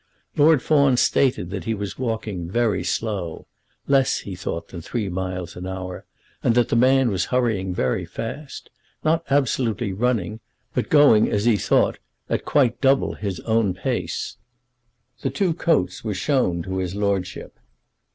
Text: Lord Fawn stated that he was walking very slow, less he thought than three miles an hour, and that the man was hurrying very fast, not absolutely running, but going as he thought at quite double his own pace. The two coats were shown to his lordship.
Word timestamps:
Lord 0.35 0.63
Fawn 0.63 0.97
stated 0.97 1.51
that 1.51 1.65
he 1.65 1.75
was 1.75 1.99
walking 1.99 2.49
very 2.49 2.83
slow, 2.83 3.45
less 3.85 4.21
he 4.21 4.33
thought 4.33 4.69
than 4.69 4.81
three 4.81 5.09
miles 5.09 5.55
an 5.55 5.67
hour, 5.67 6.05
and 6.41 6.55
that 6.55 6.69
the 6.69 6.75
man 6.75 7.11
was 7.11 7.25
hurrying 7.25 7.71
very 7.71 8.03
fast, 8.03 8.71
not 9.03 9.23
absolutely 9.29 9.93
running, 9.93 10.39
but 10.73 10.89
going 10.89 11.29
as 11.29 11.45
he 11.45 11.55
thought 11.55 11.99
at 12.31 12.45
quite 12.45 12.81
double 12.81 13.13
his 13.13 13.41
own 13.41 13.75
pace. 13.75 14.37
The 15.21 15.29
two 15.29 15.53
coats 15.53 16.03
were 16.03 16.15
shown 16.15 16.63
to 16.63 16.77
his 16.79 16.95
lordship. 16.95 17.59